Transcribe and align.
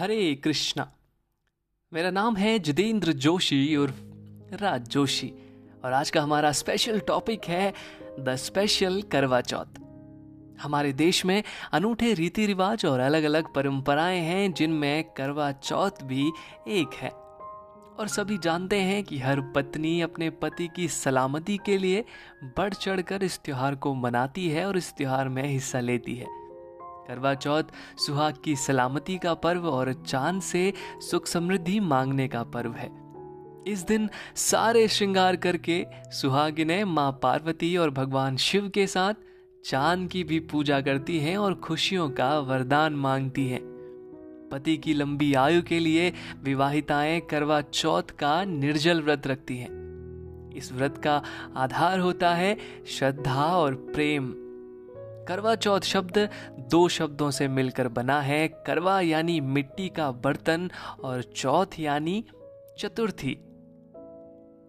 हरे 0.00 0.34
कृष्णा। 0.34 0.92
मेरा 1.92 2.10
नाम 2.10 2.36
है 2.36 2.58
जितेंद्र 2.58 3.12
जोशी 3.12 3.76
और 3.76 3.94
राज 4.52 4.88
जोशी 4.88 5.32
और 5.84 5.92
आज 5.92 6.10
का 6.10 6.22
हमारा 6.22 6.52
स्पेशल 6.52 7.00
टॉपिक 7.00 7.44
है 7.44 7.72
द 8.20 8.36
स्पेशल 8.36 9.02
करवा 9.02 9.40
चौथ। 9.40 9.80
हमारे 10.60 10.92
देश 10.92 11.24
में 11.24 11.42
अनूठे 11.72 12.14
रीति 12.14 12.46
रिवाज 12.46 12.86
और 12.86 13.00
अलग 13.00 13.22
अलग 13.22 13.54
परंपराएँ 13.54 14.20
हैं 14.20 14.52
जिनमें 14.52 15.04
करवा 15.04 15.52
चौथ 15.52 16.02
भी 16.02 16.32
एक 16.68 16.94
है। 16.94 17.10
और 17.98 18.08
सभी 18.08 18.38
जानते 18.38 18.80
हैं 18.80 19.04
कि 19.04 19.18
हर 19.18 19.40
पत्नी 19.40 20.00
अपने 20.00 20.30
पति 20.30 20.68
की 20.76 20.88
सलामती 20.88 21.58
के 21.66 21.78
लिए 21.78 22.04
बढ़ 22.44 22.74
चढ़कर 22.74 23.22
इस 23.22 23.40
त्यौहार 23.44 23.74
को 23.74 23.94
मनाती 23.94 24.48
है 24.48 24.66
और 24.66 24.76
इस 24.76 24.94
त्यौहार 24.96 25.28
में 25.28 25.44
हिस्सा 25.44 25.80
लेती 25.80 26.14
है। 26.14 26.39
करवा 27.10 27.34
चौथ, 27.34 27.62
सुहाग 27.98 28.34
की 28.44 28.56
सलामती 28.56 29.18
का 29.18 29.34
पर्व 29.34 29.66
और 29.66 29.92
चाँद 29.92 30.42
से 30.42 30.72
सुख 31.10 31.26
समृद्धि 31.26 31.80
मांगने 31.80 32.28
का 32.28 32.42
पर्व 32.42 32.72
है। 32.72 32.90
इस 33.66 33.86
दिन 33.86 34.10
सारे 34.36 34.88
श्रृंगार 34.88 35.36
करके 35.36 35.86
सुहागिने 36.10 36.84
माँ 36.84 37.18
पार्वती 37.22 37.76
और 37.76 37.90
भगवान 37.90 38.36
शिव 38.36 38.68
के 38.68 38.86
साथ 38.86 39.14
चाँद 39.64 40.08
की 40.08 40.24
भी 40.24 40.40
पूजा 40.40 40.80
करती 40.80 41.18
हैं 41.18 41.36
और 41.38 41.54
खुशियों 41.54 42.10
का 42.10 42.38
वरदान 42.38 42.92
मांगती 42.92 43.48
हैं। 43.48 43.60
पति 44.52 44.76
की 44.76 44.94
लंबी 44.94 45.34
आयु 45.34 45.62
के 45.62 45.78
लिए 45.78 46.12
विवाहिताएँ 46.42 47.20
करवा 47.20 47.60
चौथ 47.60 48.02
का 48.02 48.44
निर्जल 48.44 49.02
व्रत 49.02 49.26
रखती 49.26 49.56
हैं। 49.56 49.80
इस 50.56 50.72
व्रत 50.72 50.98
का 50.98 51.22
आधार 51.56 51.98
होता 51.98 52.34
है 52.34 52.58
श्रद्धा 52.86 53.44
और 53.46 53.74
प्रेम। 53.74 54.49
करवा 55.28 55.54
चौथ 55.54 55.80
शब्द 55.80 56.28
दो 56.70 56.88
शब्दों 56.88 57.30
से 57.30 57.48
मिलकर 57.48 57.88
बना 57.88 58.20
है। 58.20 58.46
करवा 58.66 59.00
यानी 59.00 59.40
मिट्टी 59.40 59.88
का 59.88 60.10
बर्तन 60.24 60.70
और 61.04 61.22
चौथ 61.22 61.78
यानी 61.78 62.24
चतुर्थी। 62.78 63.38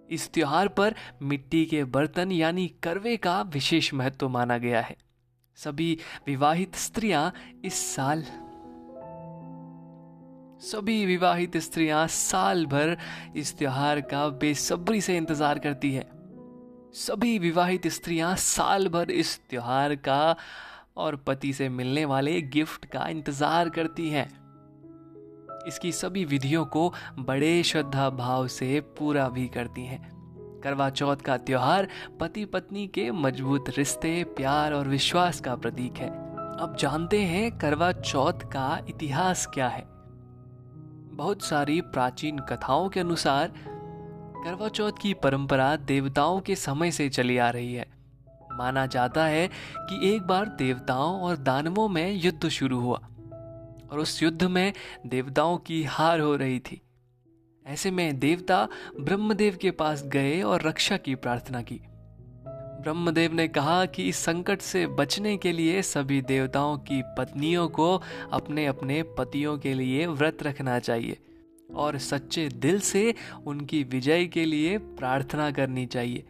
इस 0.10 0.30
त्योहार 0.34 0.68
पर 0.68 0.96
मिट्टी 1.22 1.66
के 1.66 1.84
बर्तन 1.84 2.32
यानी 2.32 2.68
करवे 2.84 3.18
का 3.18 3.42
विशेष 3.42 3.94
महत्व 3.94 4.30
माना 4.30 4.58
गया 4.58 4.82
है। 4.82 4.96
सभी 5.58 5.98
विवाहित 6.28 6.76
स्त्रियाँ 6.76 7.32
इस 7.66 7.80
साल 7.96 8.24
सभी 10.62 11.06
विवाहित 11.06 11.58
स्त्रियाँ 11.58 12.08
साल 12.08 12.66
भर 12.66 12.98
इस 13.36 13.58
त्योहार 13.58 14.02
का 14.02 14.28
बेसब्री 14.40 15.02
से 15.02 15.16
इंतज़ार 15.18 15.60
करती 15.60 15.92
है। 15.94 16.04
सभी 16.94 17.38
विवाहित 17.40 17.88
स्त्रियाँ 17.88 18.36
साल 18.36 18.88
भर 18.88 19.12
इस 19.12 19.40
त्योहार 19.50 19.96
का 19.96 20.36
और 20.98 21.16
पति 21.16 21.52
से 21.54 21.70
मिलने 21.70 22.04
वाले 22.06 22.42
गिफ्ट 22.42 22.86
का 22.86 23.08
इंतज़ार 23.08 23.70
करती 23.70 24.10
हैं। 24.10 24.26
इसकी 25.68 25.92
सभी 25.92 26.26
विधियों 26.26 26.66
को 26.66 26.94
बड़े 27.20 27.64
श्रद्धा 27.64 28.10
भाव 28.10 28.48
से 28.48 28.80
पूरा 29.00 29.30
भी 29.30 29.48
करती 29.48 29.86
हैं। 29.86 30.02
करवा 30.64 30.90
चौथ 30.90 31.16
का 31.16 31.38
त्योहार 31.38 31.88
पति 32.20 32.46
पत्नी 32.46 32.88
के 32.88 33.10
मज़बूत 33.12 33.70
रिश्ते, 33.78 34.24
प्यार 34.24 34.74
और 34.74 34.88
विश्वास 34.88 35.40
का 35.40 35.56
प्रतीक 35.56 35.98
है। 35.98 36.10
अब 36.10 36.76
जानते 36.80 37.22
हैं 37.22 37.58
करवा 37.58 37.92
चौथ 37.92 38.50
का 38.52 38.86
इतिहास 38.90 39.46
क्या 39.46 39.68
है। 39.68 39.86
बहुत 41.16 41.42
सारी 41.42 41.82
प्राचीन 41.82 42.40
कथाओं 42.40 42.90
के 42.90 43.00
अनुसार 43.00 43.71
करवा 44.44 44.68
चौथ 44.68 44.92
की 45.02 45.14
परंपरा 45.14 45.76
देवताओं 45.76 46.40
के 46.40 46.56
समय 46.56 46.92
से 46.92 47.10
चली 47.10 47.38
आ 47.38 47.50
रही 47.50 47.74
है। 47.74 47.86
माना 48.52 48.86
जाता 48.86 49.26
है 49.26 49.48
कि 49.80 50.16
एक 50.16 50.22
बार 50.22 50.46
देवताओं 50.46 51.22
और 51.22 51.38
दानवों 51.38 51.90
में 51.90 52.12
युद्ध 52.14 52.50
शुरू 52.50 52.80
हुआ, 52.80 53.00
और 53.92 54.00
उस 54.00 54.24
युद्ध 54.24 54.44
में 54.44 54.74
देवताओं 55.08 55.58
की 55.58 55.84
हार 55.84 56.20
हो 56.20 56.36
रही 56.36 56.60
थी। 56.60 56.82
ऐसे 57.66 57.92
में 57.92 58.20
देवता 58.20 58.68
ब्रह्मदेव 59.00 59.58
के 59.62 59.72
पास 59.72 60.04
गए 60.04 60.42
और 60.42 60.62
रक्षा 60.62 60.98
की 60.98 61.16
प्रार्थना 61.16 61.62
की। 61.62 61.82
ब्रह्मदेव 62.82 63.34
ने 63.34 63.48
कहा 63.48 63.86
कि 63.86 64.04
इस 64.04 64.18
संकट 64.18 64.62
से 64.62 64.88
बचने 64.88 65.38
के 65.38 65.52
लिए 65.52 65.82
सभी 65.82 66.22
देवताओं 66.22 66.78
की 66.78 67.02
पत्नियों 67.18 67.68
को 67.70 68.02
अपने 68.32 68.66
अपने 68.66 69.04
पतियों 69.04 69.58
के 69.58 69.74
लिए 69.74 70.08
व्रत 70.08 70.44
रखना 70.44 70.80
चाहिए। 70.80 71.18
और 71.76 71.98
सच्चे 71.98 72.50
दिल 72.50 72.80
से 72.80 73.14
उनकी 73.46 73.84
विजय 73.84 74.26
के 74.26 74.46
लिए 74.46 74.78
प्रार्थना 74.78 75.52
करनी 75.52 75.86
चाहिए। 75.86 76.24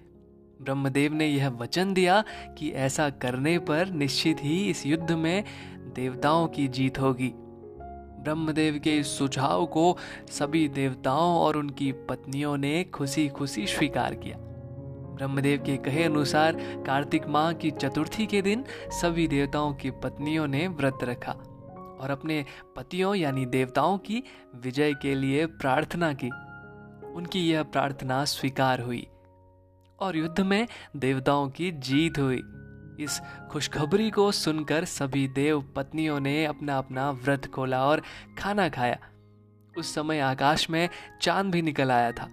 ब्रह्मदेव 0.62 1.14
ने 1.14 1.28
यह 1.28 1.50
वचन 1.50 1.94
दिया 1.94 2.24
कि 2.58 2.70
ऐसा 2.70 3.10
करने 3.10 3.60
पर 3.60 3.90
निश्चित 3.90 4.38
ही 4.42 4.70
इस 4.70 4.86
युद्ध 4.86 5.12
में 5.12 5.44
देवताओं 5.96 6.48
की 6.48 6.68
जीत 6.68 7.00
होगी। 7.00 7.32
ब्रह्मदेव 8.24 8.80
के 8.84 8.98
इस 8.98 9.18
सुझाव 9.18 9.66
को 9.66 9.98
सभी 10.30 10.68
देवताओं 10.68 11.38
और 11.40 11.58
उनकी 11.58 11.92
पत्नियों 11.92 12.58
ने 12.58 12.84
खुशी 12.84 13.28
खुशी 13.28 13.68
स्वीकार 13.68 14.16
किया। 14.16 14.38
ब्रह्मदेव 15.18 15.64
के 15.66 15.78
कहे 15.78 16.04
अनुसार 16.04 16.56
कार्तिक 16.86 17.28
माह 17.28 17.54
की 17.54 17.72
चतुर्थी 17.72 18.26
के 18.26 18.42
दिन 18.42 18.66
सभी 18.90 19.28
देवताओं 19.28 19.74
की 19.74 19.92
पत्नियों 19.92 20.48
ने 20.48 20.68
व्रत 20.68 21.00
रखा। 21.04 21.36
और 22.02 22.10
अपने 22.10 22.46
पतियों 22.76 23.16
यानी 23.16 23.46
देवताओं 23.46 23.98
की 23.98 24.24
विजय 24.56 24.94
के 24.94 25.16
लिए 25.16 25.46
प्रार्थना 25.46 26.14
की। 26.14 26.30
उनकी 27.14 27.40
यह 27.40 27.64
प्रार्थना 27.64 28.26
स्वीकार 28.26 28.82
हुई 28.82 29.08
और 30.00 30.18
युद्ध 30.18 30.40
में 30.40 30.68
देवताओं 30.96 31.50
की 31.50 31.72
जीत 31.72 32.20
हुई। 32.20 32.42
इस 33.00 33.22
खुशखबरी 33.52 34.10
को 34.10 34.32
सुनकर 34.32 34.86
सभी 34.86 35.28
देव 35.28 35.62
पत्नियों 35.76 36.20
ने 36.20 36.46
अपना 36.46 36.78
अपना 36.78 37.12
व्रत 37.12 37.46
खोला 37.46 37.86
और 37.86 38.02
खाना 38.40 38.70
खाया। 38.70 38.98
उस 39.78 39.96
समय 39.96 40.20
आकाश 40.20 40.70
में 40.70 40.90
चाँद 41.22 41.52
भी 41.52 41.62
निकल 41.62 41.92
आया 41.92 42.12
था। 42.12 42.28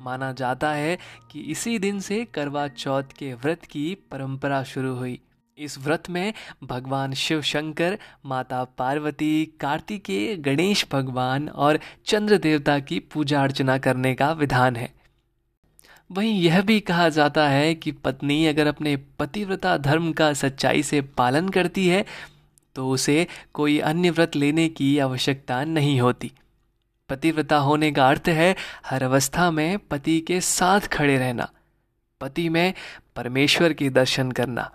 माना 0.00 0.32
जाता 0.32 0.72
है 0.72 0.98
कि 1.30 1.40
इसी 1.40 1.78
दिन 1.78 2.00
से 2.00 2.24
करवा 2.24 2.68
चौथ 2.68 3.02
के 3.02 3.34
व्रत 3.34 3.64
की 3.64 3.94
परंपरा 4.10 4.62
शुरू 4.62 4.94
हुई। 4.94 5.20
इस 5.60 5.76
व्रत 5.78 6.08
में 6.10 6.32
भगवान 6.64 7.12
शिव 7.12 7.40
शंकर, 7.42 7.98
माता 8.26 8.62
पार्वती, 8.78 9.44
कार्तिकेय, 9.60 10.34
गणेश 10.36 10.86
भगवान 10.92 11.48
और 11.48 11.78
चंद्र 12.06 12.38
देवता 12.38 12.78
की 12.78 12.98
पूजा 13.12 13.42
अर्चना 13.42 13.76
करने 13.78 14.14
का 14.14 14.30
विधान 14.32 14.76
है। 14.76 14.88
वहीं 16.10 16.40
यह 16.42 16.60
भी 16.62 16.78
कहा 16.80 17.08
जाता 17.08 17.48
है 17.48 17.74
कि 17.74 17.92
पत्नी 17.98 18.46
अगर 18.46 18.66
अपने 18.66 18.96
पतिव्रता 19.18 19.76
धर्म 19.78 20.10
का 20.12 20.32
सच्चाई 20.34 20.82
से 20.82 21.00
पालन 21.16 21.48
करती 21.48 21.86
है 21.88 22.04
तो 22.76 22.88
उसे 22.90 23.26
कोई 23.54 23.78
अन्य 23.82 24.10
व्रत 24.10 24.36
लेने 24.36 24.68
की 24.70 24.98
आवश्यकता 24.98 25.62
नहीं 25.66 26.00
होती। 26.00 26.32
पतिव्रता 27.08 27.56
होने 27.58 27.92
का 27.92 28.08
अर्थ 28.08 28.28
है 28.30 28.54
हर 28.86 29.02
अवस्था 29.02 29.50
में 29.50 29.78
पति 29.80 30.20
के 30.20 30.40
साथ 30.40 30.88
खड़े 30.88 31.16
रहना, 31.18 31.50
पति 32.20 32.48
में 32.48 32.74
परमेश्वर 33.16 33.72
के 33.72 33.90
दर्शन 33.90 34.30
करना। 34.32 34.70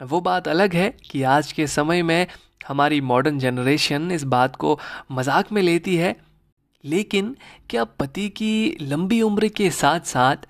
वो 0.00 0.20
बात 0.20 0.48
अलग 0.48 0.74
है 0.74 0.88
कि 1.10 1.22
आज 1.22 1.52
के 1.52 1.66
समय 1.66 2.02
में 2.02 2.26
हमारी 2.68 3.00
मॉडर्न 3.00 3.38
जनरेशन 3.38 4.10
इस 4.12 4.24
बात 4.24 4.56
को 4.56 4.78
मज़ाक 5.12 5.52
में 5.52 5.60
लेती 5.62 5.96
है। 5.96 6.14
लेकिन 6.84 7.36
क्या 7.70 7.84
पति 7.84 8.28
की 8.28 8.76
लंबी 8.80 9.20
उम्र 9.22 9.48
के 9.48 9.70
साथ 9.70 10.00
साथ 10.00 10.46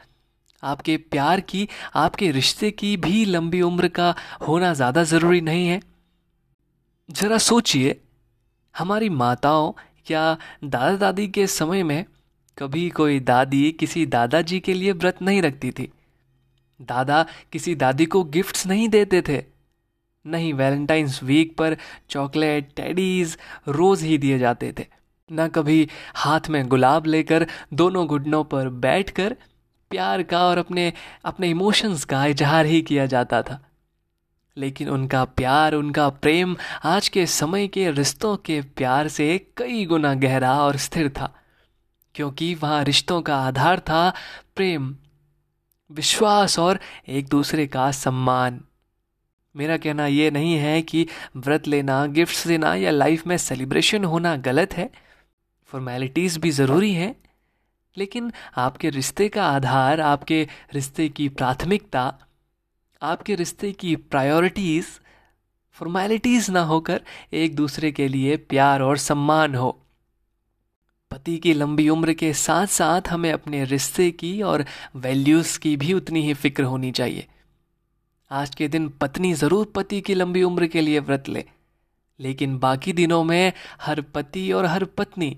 आपके 0.62 0.96
प्यार 0.96 1.40
की, 1.40 1.68
आपके 1.94 2.30
रिश्ते 2.30 2.70
की 2.70 2.96
भी 2.96 3.24
लंबी 3.24 3.60
उम्र 3.62 3.88
का 3.88 4.14
होना 4.48 4.72
ज़्यादा 4.74 5.02
ज़रूरी 5.04 5.40
नहीं 5.40 5.66
है? 5.68 5.80
ज़रा 7.08 7.38
सोचिए, 7.38 8.00
हमारी 8.74 9.08
माताओं 9.08 9.72
या 10.10 10.36
दादा 10.64 10.96
दादी 10.96 11.26
के 11.28 11.46
समय 11.46 11.82
में 11.82 12.04
कभी 12.58 12.88
कोई 12.90 13.20
दादी 13.20 13.70
किसी 13.72 14.04
दादाजी 14.06 14.60
के 14.60 14.74
लिए 14.74 14.92
व्रत 14.92 15.22
नहीं 15.22 15.42
रखती 15.42 15.70
थी। 15.70 15.88
दादा 16.82 17.26
किसी 17.52 17.74
दादी 17.74 18.06
को 18.06 18.24
गिफ्ट्स 18.24 18.66
नहीं 18.66 18.88
देते 18.88 19.22
थे। 19.22 19.44
नहीं 20.26 20.54
वैलेंटाइंस 20.54 21.22
वीक 21.22 21.56
पर 21.56 21.76
चॉकलेट 22.10 22.72
टेडीज 22.76 23.38
रोज 23.68 24.02
ही 24.02 24.18
दिए 24.18 24.38
जाते 24.38 24.74
थे। 24.78 24.86
न 25.32 25.48
कभी 25.48 25.88
हाथ 26.14 26.40
में 26.50 26.68
गुलाब 26.68 27.06
लेकर 27.06 27.46
दोनों 27.72 28.06
घुटनों 28.06 28.44
पर 28.44 28.68
बैठकर 28.68 29.36
प्यार 29.90 30.22
का 30.22 30.44
और 30.44 30.58
अपने 30.58 30.92
अपने 31.24 31.50
इमोशंस 31.50 32.04
का 32.04 32.26
इजहार 32.26 32.66
ही 32.66 32.82
किया 32.82 33.06
जाता 33.06 33.42
था। 33.42 33.66
लेकिन 34.56 34.88
उनका 34.88 35.24
प्यार, 35.24 35.74
उनका 35.74 36.08
प्रेम 36.08 36.56
आज 36.84 37.08
के 37.08 37.26
समय 37.26 37.68
के 37.68 37.90
रिश्तों 37.90 38.36
के 38.36 38.60
प्यार 38.60 39.08
से 39.08 39.46
कई 39.56 39.86
गुना 39.86 40.14
गहरा 40.14 40.62
और 40.62 40.76
स्थिर 40.76 41.08
था। 41.08 41.36
क्योंकि 42.14 42.54
वहाँ 42.54 42.84
रिश्तों 42.84 43.22
का 43.22 43.36
आधार 43.36 43.80
था 43.80 44.12
प्रेम। 44.56 44.96
विश्वास 45.90 46.58
और 46.58 46.80
एक 47.08 47.28
दूसरे 47.28 47.66
का 47.66 47.90
सम्मान। 47.90 48.60
मेरा 49.56 49.76
कहना 49.76 50.06
यह 50.06 50.30
नहीं 50.30 50.54
है 50.54 50.82
कि 50.82 51.06
व्रत 51.36 51.68
लेना 51.68 52.06
गिफ्ट्स 52.06 52.46
देना 52.46 52.74
या 52.74 52.90
लाइफ 52.90 53.26
में 53.26 53.36
सेलिब्रेशन 53.36 54.04
होना 54.04 54.36
गलत 54.36 54.74
है। 54.74 54.90
फॉर्मेलिटीज़ 55.66 56.38
भी 56.38 56.50
ज़रूरी 56.50 56.92
हैं। 56.92 57.16
लेकिन 57.96 58.32
आपके 58.56 58.90
रिश्ते 58.90 59.28
का 59.28 59.46
आधार, 59.46 60.00
आपके 60.00 60.48
रिश्ते 60.74 61.08
की 61.08 61.28
प्राथमिकता, 61.28 62.18
आपके 63.02 63.34
रिश्ते 63.34 63.72
की 63.72 63.96
प्रायोरिटीज़ 63.96 64.86
फॉर्मेलिटीज 65.72 66.50
ना 66.50 66.60
होकर 66.60 67.00
एक 67.32 67.56
दूसरे 67.56 67.92
के 67.92 68.08
लिए 68.08 68.36
प्यार 68.36 68.80
और 68.80 68.96
सम्मान 68.96 69.54
हो। 69.54 69.86
पति 71.10 71.36
की 71.38 71.52
लंबी 71.54 71.88
उम्र 71.88 72.12
के 72.12 72.32
साथ 72.32 72.66
साथ 72.66 73.08
हमें 73.08 73.32
अपने 73.32 73.64
रिश्ते 73.64 74.10
की 74.10 74.40
और 74.42 74.64
वैल्यूज़ 74.96 75.58
की 75.58 75.76
भी 75.76 75.92
उतनी 75.92 76.22
ही 76.22 76.34
फ़िक्र 76.34 76.62
होनी 76.62 76.90
चाहिए। 76.92 77.26
आज 78.30 78.54
के 78.54 78.68
दिन 78.68 78.88
पत्नी 79.00 79.32
ज़रूर 79.34 79.72
पति 79.74 80.00
की 80.00 80.14
लंबी 80.14 80.42
उम्र 80.42 80.66
के 80.66 80.80
लिए 80.80 80.98
व्रत 81.00 81.28
ले, 81.28 81.44
लेकिन 82.20 82.58
बाकी 82.58 82.92
दिनों 82.92 83.22
में 83.24 83.52
हर 83.80 84.00
पति 84.14 84.50
और 84.52 84.66
हर 84.66 84.84
पत्नी 84.84 85.36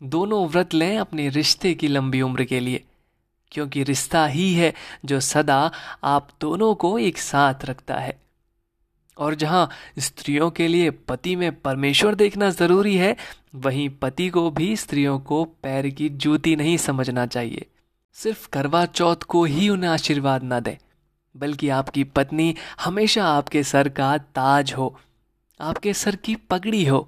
दोनों 0.00 0.46
व्रत 0.48 0.74
लें 0.74 0.96
अपने 0.98 1.28
रिश्ते 1.30 1.74
की 1.74 1.88
लंबी 1.88 2.20
उम्र 2.22 2.44
के 2.44 2.60
लिए, 2.60 2.84
क्योंकि 3.52 3.82
रिश्ता 3.84 4.26
ही 4.26 4.52
है 4.54 4.72
जो 5.04 5.20
सदा 5.20 5.70
आप 6.04 6.28
दोनों 6.40 6.74
को 6.74 6.98
एक 6.98 7.18
साथ 7.18 7.64
रखता 7.64 7.98
है। 7.98 8.18
और 9.20 9.34
जहाँ 9.34 9.68
स्त्रियों 9.98 10.50
के 10.50 10.68
लिए 10.68 10.90
पति 10.90 11.34
में 11.36 11.50
परमेश्वर 11.60 12.14
देखना 12.14 12.50
ज़रूरी 12.50 12.96
है, 12.96 13.16
वहीं 13.54 13.88
पति 13.90 14.28
को 14.28 14.50
भी 14.50 14.74
स्त्रियों 14.76 15.18
को 15.20 15.44
पैर 15.62 15.88
की 15.88 16.08
जूती 16.08 16.56
नहीं 16.56 16.76
समझना 16.76 17.26
चाहिए। 17.26 17.66
सिर्फ़ 18.16 18.48
करवा 18.48 18.84
चौथ 18.86 19.22
को 19.28 19.44
ही 19.44 19.68
उन्हें 19.68 19.90
आशीर्वाद 19.90 20.42
ना 20.42 20.60
दें, 20.60 20.76
बल्कि 21.34 21.68
आपकी 21.68 22.04
पत्नी 22.04 22.54
हमेशा 22.80 23.26
आपके 23.26 23.62
सर 23.62 23.88
का 23.88 24.16
ताज 24.18 24.72
हो, 24.72 24.98
आपके 25.60 25.94
सर 25.94 26.16
की 26.16 26.34
पगड़ी 26.50 26.84
हो। 26.84 27.00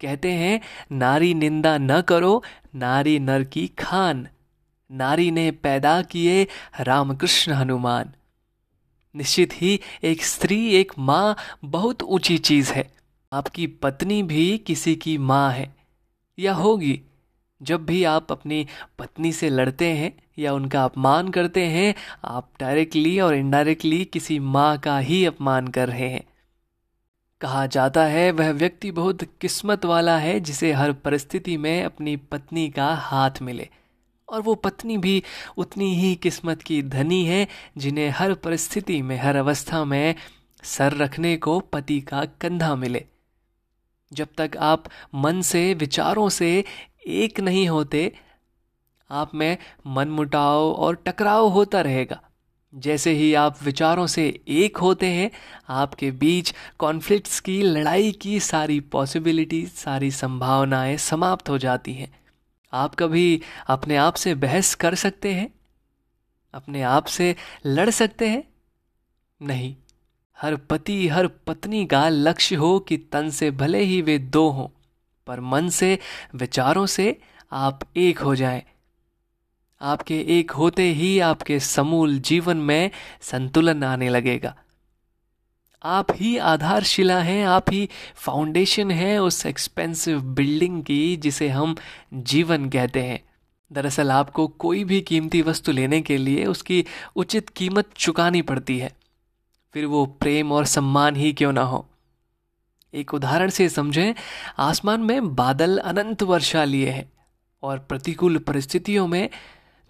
कहते 0.00 0.32
हैं, 0.32 0.60
नारी 0.92 1.32
निंदा 1.34 1.76
न 1.78 2.00
करो, 2.00 2.42
नारी 2.74 3.18
नर 3.18 3.44
की 3.44 3.66
खान, 3.78 4.26
नारी 4.90 5.30
ने 5.30 5.50
पैदा 5.50 6.00
किए 6.02 6.46
रामकृष्ण 6.80 7.52
हनुमान। 7.52 8.12
निश्चित 9.16 9.50
ही 9.54 9.80
एक 10.04 10.24
स्त्री, 10.24 10.68
एक 10.68 10.92
माँ 10.98 11.36
बहुत 11.64 12.02
ऊँची 12.02 12.38
चीज़ 12.38 12.72
है। 12.72 12.92
आपकी 13.32 13.66
पत्नी 13.66 14.22
भी 14.22 14.58
किसी 14.58 14.96
की 14.96 15.18
माँ 15.18 15.52
है। 15.52 15.76
या 16.38 16.54
होगी, 16.54 17.02
जब 17.62 17.86
भी 17.86 18.04
आप 18.04 18.32
अपनी 18.32 18.66
पत्नी 18.98 19.32
से 19.32 19.48
लड़ते 19.48 19.84
हैं 19.84 20.22
या 20.38 20.52
उनका 20.52 20.84
अपमान 20.84 21.28
करते 21.28 21.66
हैं, 21.66 21.94
आप 22.24 22.50
डायरेक्टली 22.60 23.20
और 23.20 23.34
इनडायरेक्टली 23.34 24.04
किसी 24.04 24.38
माँ 24.38 24.78
का 24.78 24.98
ही 24.98 25.24
अपमान 25.24 25.68
कर 25.68 25.88
रहे 25.88 26.08
हैं। 26.08 26.24
कहा 27.40 27.66
जाता 27.66 28.04
है, 28.04 28.30
वह 28.30 28.50
व्यक्ति 28.50 28.90
बहुत 28.90 29.18
किस्मत 29.22 29.84
वाला 29.84 30.18
है 30.18 30.40
जिसे 30.40 30.72
हर 30.72 30.92
परिस्थिति 30.92 31.56
में 31.56 31.84
अपनी 31.84 32.16
पत्नी 32.16 32.70
का 32.70 32.94
हाथ 32.94 33.30
मिले। 33.42 33.68
और 34.30 34.42
वो 34.42 34.54
पत्नी 34.54 34.98
भी 34.98 35.22
उतनी 35.56 35.94
ही 35.94 36.14
किस्मत 36.14 36.62
की 36.62 36.82
धनी 36.82 37.24
है, 37.24 37.48
जिन्हें 37.78 38.10
हर 38.10 38.34
परिस्थिति 38.34 39.02
में, 39.02 39.18
हर 39.18 39.36
अवस्था 39.36 39.84
में 39.84 40.14
सर 40.62 40.92
रखने 40.96 41.36
को 41.36 41.60
पति 41.60 42.00
का 42.00 42.24
कंधा 42.24 42.74
मिले। 42.74 43.04
जब 44.12 44.28
तक 44.38 44.50
आप 44.58 44.84
मन 45.14 45.40
से, 45.40 45.74
विचारों 45.74 46.28
से 46.28 46.64
एक 47.06 47.40
नहीं 47.40 47.68
होते, 47.68 48.12
आप 49.10 49.34
में 49.34 49.58
मन 49.86 50.08
मुटाव 50.08 50.72
और 50.72 50.94
टकराव 51.06 51.46
होता 51.48 51.80
रहेगा। 51.80 52.22
जैसे 52.74 53.10
ही 53.10 53.34
आप 53.34 53.62
विचारों 53.62 54.06
से 54.06 54.40
एक 54.48 54.76
होते 54.76 55.06
हैं, 55.06 55.30
आपके 55.68 56.10
बीच 56.10 56.54
कॉन्फ्लिक्ट्स 56.78 57.40
की, 57.40 57.62
लड़ाई 57.62 58.12
की 58.12 58.40
सारी 58.40 58.80
पॉसिबिलिटी 58.80 59.66
सारी 59.66 60.10
संभावनाएँ 60.10 60.96
समाप्त 60.96 61.48
हो 61.48 61.58
जाती 61.58 61.92
हैं। 61.92 62.20
आप 62.72 62.94
कभी 62.94 63.42
अपने 63.66 63.96
आप 63.96 64.14
से 64.14 64.34
बहस 64.34 64.74
कर 64.74 64.94
सकते 64.94 65.34
हैं? 65.34 65.54
अपने 66.54 66.82
आप 66.82 67.04
से 67.04 67.36
लड़ 67.66 67.90
सकते 67.90 68.28
हैं? 68.28 68.44
नहीं। 69.42 69.76
हर 70.40 70.56
पति, 70.56 71.08
हर 71.08 71.26
पत्नी 71.26 71.86
का 71.86 72.08
लक्ष्य 72.08 72.56
हो 72.56 72.78
कि 72.78 72.96
तन 72.96 73.30
से 73.30 73.50
भले 73.50 73.80
ही 73.82 74.02
वे 74.02 74.18
दो 74.18 74.48
हों, 74.48 74.68
पर 75.26 75.40
मन 75.40 75.68
से, 75.68 75.98
विचारों 76.34 76.86
से 76.86 77.20
आप 77.52 77.80
एक 77.96 78.18
हो 78.18 78.34
जाएँ। 78.34 78.62
आपके 79.80 80.20
एक 80.20 80.50
होते 80.50 80.82
ही 80.82 81.20
आपके 81.20 81.60
समूल 81.60 82.18
जीवन 82.18 82.56
में 82.56 82.90
संतुलन 83.20 83.84
आने 83.84 84.08
लगेगा। 84.08 84.56
आप 85.82 86.06
ही 86.12 86.36
आधारशिला 86.38 87.18
हैं, 87.20 87.46
आप 87.46 87.70
ही 87.70 87.88
फाउंडेशन 88.14 88.90
है 88.90 89.22
उस 89.22 89.46
एक्सपेंसिव 89.46 90.20
बिल्डिंग 90.20 90.82
की 90.82 91.16
जिसे 91.16 91.48
हम 91.48 91.76
जीवन 92.14 92.68
कहते 92.70 93.02
हैं। 93.02 93.22
दरअसल 93.72 94.10
आपको 94.10 94.48
कोई 94.48 94.84
भी 94.84 95.00
कीमती 95.00 95.42
वस्तु 95.42 95.72
लेने 95.72 96.00
के 96.00 96.16
लिए 96.16 96.46
उसकी 96.46 96.84
उचित 97.16 97.48
कीमत 97.48 97.90
चुकानी 97.96 98.42
पड़ती 98.42 98.78
है। 98.78 98.96
फिर 99.72 99.86
वो 99.86 100.06
प्रेम 100.06 100.52
और 100.52 100.64
सम्मान 100.64 101.16
ही 101.16 101.32
क्यों 101.32 101.52
ना 101.52 101.62
हो? 101.62 101.88
एक 102.94 103.14
उदाहरण 103.14 103.48
से 103.48 103.68
समझें, 103.68 104.14
आसमान 104.58 105.00
में 105.00 105.34
बादल 105.34 105.78
अनंत 105.78 106.22
वर्षा 106.22 106.64
लिए 106.64 106.90
हैं 106.90 107.12
और 107.62 107.78
प्रतिकूल 107.78 108.38
परिस्थितियों 108.38 109.06
में 109.06 109.30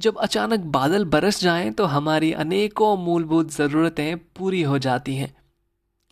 जब 0.01 0.17
अचानक 0.17 0.61
बादल 0.61 1.05
बरस 1.05 1.41
जाएँ 1.41 1.71
तो 1.71 1.85
हमारी 1.85 2.33
अनेकों 2.33 2.97
मूलभूत 2.97 3.51
ज़रूरतें 3.51 4.19
पूरी 4.19 4.63
हो 4.63 4.79
जाती 4.79 5.17
हैं। 5.17 5.40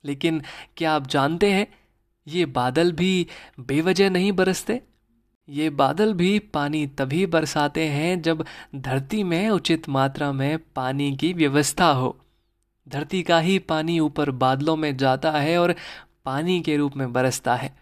लेकिन 0.04 0.42
क्या 0.76 0.92
आप 0.92 1.06
जानते 1.06 1.52
हैं, 1.52 1.66
ये 2.26 2.46
बादल 2.46 2.92
भी 2.92 3.26
बेवजह 3.60 4.10
नहीं 4.10 4.32
बरसते? 4.32 4.82
ये 5.48 5.70
बादल 5.70 6.12
भी 6.14 6.38
पानी 6.38 6.86
तभी 6.86 7.26
बरसाते 7.26 7.88
हैं 7.88 8.22
जब 8.22 8.44
धरती 8.74 9.22
में 9.22 9.48
उचित 9.48 9.88
मात्रा 9.88 10.32
में 10.32 10.58
पानी 10.58 11.16
की 11.16 11.32
व्यवस्था 11.32 11.90
हो। 11.90 12.16
धरती 12.88 13.22
का 13.22 13.38
ही 13.38 13.58
पानी 13.58 14.00
ऊपर 14.00 14.30
बादलों 14.30 14.76
में 14.76 14.96
जाता 14.96 15.30
है 15.32 15.58
और 15.58 15.74
पानी 16.24 16.60
के 16.60 16.76
रूप 16.76 16.96
में 16.96 17.12
बरसता 17.12 17.56
है 17.56 17.76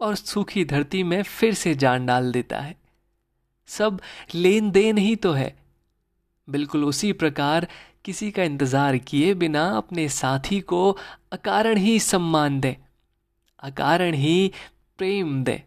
और 0.00 0.14
सूखी 0.14 0.64
धरती 0.64 1.02
में 1.02 1.22
फिर 1.22 1.54
से 1.54 1.74
जान 1.74 2.06
डाल 2.06 2.32
देता 2.32 2.60
है। 2.60 2.76
सब 3.66 4.00
लेन 4.34 4.70
देन 4.70 4.98
ही 4.98 5.16
तो 5.16 5.32
है। 5.32 5.56
बिल्कुल 6.50 6.84
उसी 6.84 7.12
प्रकार 7.12 7.68
किसी 8.08 8.30
का 8.30 8.42
इंतज़ार 8.42 8.96
किए 8.98 9.32
बिना 9.34 9.62
अपने 9.68 10.08
साथी 10.08 10.60
को 10.60 10.96
अकारण 11.32 11.76
ही 11.76 11.98
सम्मान 12.00 12.60
दें, 12.60 12.74
अकारण 13.62 14.14
ही 14.14 14.52
प्रेम 14.98 15.42
दें। 15.44 15.60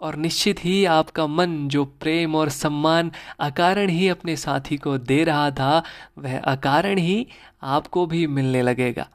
और 0.00 0.16
निश्चित 0.16 0.64
ही 0.64 0.84
आपका 0.84 1.26
मन 1.26 1.56
जो 1.68 1.84
प्रेम 1.84 2.34
और 2.34 2.48
सम्मान 2.48 3.10
अकारण 3.40 3.88
ही 3.88 4.08
अपने 4.08 4.36
साथी 4.36 4.76
को 4.76 4.96
दे 4.98 5.24
रहा 5.24 5.50
था, 5.50 5.82
वह 6.18 6.38
अकारण 6.38 6.98
ही 6.98 7.26
आपको 7.62 8.06
भी 8.06 8.26
मिलने 8.26 8.62
लगेगा। 8.62 9.08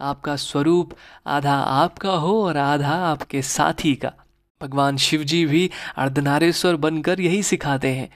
आपका 0.00 0.36
स्वरूप 0.36 0.94
आधा 1.26 1.56
आपका 1.56 2.12
हो 2.12 2.42
और 2.44 2.56
आधा 2.56 2.94
आपके 3.06 3.42
साथी 3.42 3.94
का। 3.94 4.12
भगवान 4.60 4.96
शिव 4.96 5.24
जी 5.24 5.44
भी 5.46 5.70
अर्धनारेश्वर 5.96 6.76
बनकर 6.76 7.20
यही 7.20 7.42
सिखाते 7.42 7.92
हैं। 7.94 8.08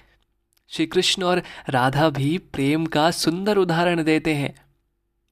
श्री 0.74 0.86
कृष्ण 0.86 1.22
और 1.22 1.42
राधा 1.68 2.10
भी 2.10 2.38
प्रेम 2.38 2.86
का 2.86 3.10
सुंदर 3.10 3.56
उदाहरण 3.56 4.02
देते 4.02 4.34
हैं। 4.34 4.54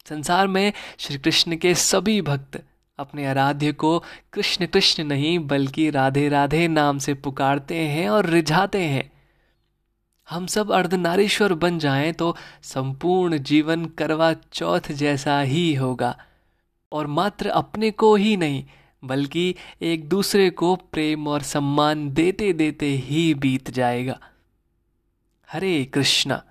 संसार 0.08 0.46
में 0.46 0.72
श्री 0.98 1.18
कृष्ण 1.18 1.56
के 1.56 1.74
सभी 1.74 2.22
भक्त 2.22 2.62
अपने 2.98 3.26
आराध्य 3.26 3.72
को 3.72 4.04
कृष्ण 4.32 4.66
कृष्ण 4.66 5.04
नहीं, 5.04 5.38
बल्कि 5.38 5.90
राधे 5.90 6.28
राधे 6.28 6.68
नाम 6.68 6.98
से 6.98 7.14
पुकारते 7.14 7.76
हैं 7.76 8.08
और 8.08 8.26
रिझाते 8.26 8.82
हैं। 8.82 9.12
हम 10.30 10.46
सब 10.46 10.72
अर्धनारीश्वर 10.72 11.54
बन 11.54 11.78
जाएँ 11.78 12.12
तो 12.12 12.36
संपूर्ण 12.62 13.38
जीवन 13.38 13.84
करवा 13.84 14.32
चौथ 14.52 14.92
जैसा 14.92 15.40
ही 15.40 15.74
होगा। 15.74 16.16
और 16.92 17.06
मात्र 17.06 17.48
अपने 17.48 17.90
को 17.90 18.16
ही 18.16 18.36
नहीं, 18.36 18.64
बल्कि 19.04 19.54
एक 19.82 20.08
दूसरे 20.08 20.50
को 20.50 20.76
प्रेम 20.76 21.28
और 21.28 21.42
सम्मान 21.42 22.10
देते 22.10 22.52
देते 22.52 22.86
ही 22.86 23.34
बीत 23.34 23.70
जाएगा। 23.70 24.20
हरे 25.52 25.84
कृष्णा। 25.84 26.42